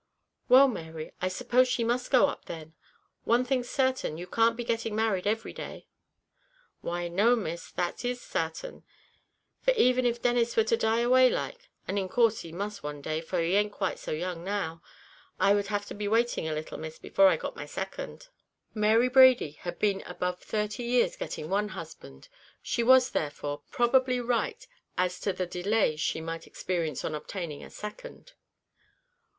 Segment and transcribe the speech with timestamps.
[0.49, 2.73] "Well, Mary, I suppose she must go up then;
[3.23, 5.85] one thing's certain, you can't be getting married every day."
[6.81, 8.81] "Why no, Miss, that is sartain;
[9.61, 13.03] for even if Denis were to die away like, as in course he must one
[13.03, 14.81] day, for he ain't quite so young now,
[15.39, 18.27] I would have to be waiting a little, Miss, before I got my second."
[18.73, 22.27] Mary Brady had been above thirty years getting one husband;
[22.63, 24.65] she was, therefore, probably right
[24.97, 28.33] as to the delay she might experience in obtaining a second.